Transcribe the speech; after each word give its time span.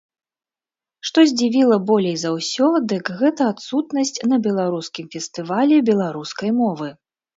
Што 1.09 1.19
здзівіла 1.31 1.77
болей 1.89 2.15
за 2.23 2.31
ўсё, 2.37 2.69
дык 2.93 3.05
гэта 3.19 3.41
адсутнасць 3.53 4.15
на 4.33 4.41
беларускім 4.49 5.05
фестывалі 5.17 5.83
беларускай 5.91 6.49
мовы. 6.65 6.89